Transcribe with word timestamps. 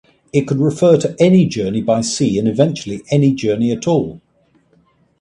It 0.33 0.47
could 0.47 0.57
refer 0.59 0.97
to 0.97 1.15
any 1.19 1.45
journey 1.45 1.83
by 1.83 2.01
sea 2.01 2.39
and 2.39 2.47
eventually 2.47 3.03
any 3.11 3.33
journey 3.35 3.71
at 3.71 3.87
all. 3.87 4.19